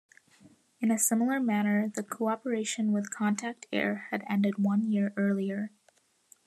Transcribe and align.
In 0.79 0.89
a 0.89 0.97
similar 0.97 1.39
manner, 1.39 1.91
the 1.93 2.01
cooperation 2.01 2.91
with 2.91 3.11
Contact 3.13 3.67
Air 3.71 4.07
had 4.09 4.23
ended 4.27 4.57
one 4.57 4.89
year 4.91 5.13
earlier. 5.15 5.69